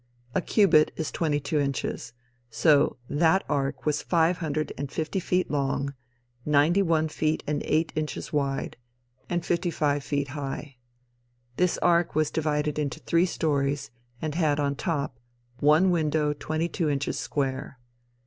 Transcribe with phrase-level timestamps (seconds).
[0.33, 2.11] A cubit is twenty two inches;
[2.49, 5.93] so that the ark was five hundred and fifty feet long,
[6.43, 8.77] ninety one feet and eight inches wide
[9.29, 10.77] and fifty five feet high.
[11.57, 15.19] This ark was divided into three stories, and had on top,
[15.59, 17.77] one window twenty two inches square.